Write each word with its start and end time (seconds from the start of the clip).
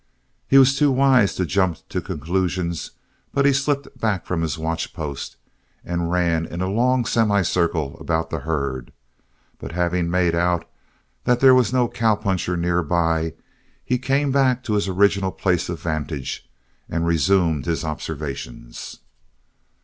He 0.47 0.57
was 0.57 0.75
too 0.75 0.89
wise 0.91 1.35
to 1.35 1.45
jump 1.45 1.87
to 1.89 2.01
conclusions 2.01 2.89
but 3.35 3.45
slipped 3.53 3.99
back 3.99 4.25
from 4.25 4.41
his 4.41 4.57
watch 4.57 4.95
post 4.95 5.35
and 5.85 6.09
ran 6.09 6.47
in 6.47 6.59
a 6.59 6.71
long 6.71 7.05
semi 7.05 7.43
circle 7.43 7.99
about 7.99 8.31
the 8.31 8.39
herd, 8.39 8.93
but 9.59 9.73
having 9.73 10.09
made 10.09 10.33
out 10.33 10.67
that 11.25 11.39
there 11.39 11.53
was 11.53 11.71
no 11.71 11.87
cowpuncher 11.87 12.57
nearby, 12.57 13.35
he 13.85 13.99
came 13.99 14.31
back 14.31 14.63
to 14.63 14.73
his 14.73 14.87
original 14.87 15.31
place 15.31 15.69
of 15.69 15.79
vantage 15.79 16.49
and 16.89 17.05
resumed 17.05 17.67
his 17.67 17.85
observations. 17.85 19.01